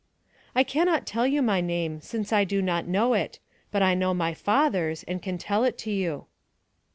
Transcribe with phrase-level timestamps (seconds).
[0.55, 3.37] "I cannot tell you my name, since I do not know it;
[3.69, 6.25] but I know my father's, and can tell it to you."